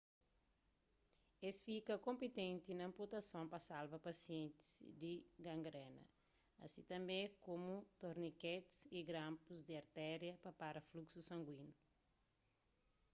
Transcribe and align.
es 1.49 1.57
fika 1.65 1.95
konpitenti 2.07 2.69
na 2.73 2.83
anputason 2.89 3.45
pa 3.51 3.59
salva 3.69 3.97
pasientis 4.07 4.69
di 5.01 5.13
gangrena 5.45 6.05
asi 6.65 6.81
tanbê 6.91 7.19
komu 7.45 7.75
torniketis 8.01 8.77
y 8.97 8.99
granpus 9.09 9.59
di 9.67 9.73
arteria 9.81 10.33
pa 10.43 10.51
pará 10.59 10.81
fluxu 10.89 11.19
sanguíniu 11.29 11.77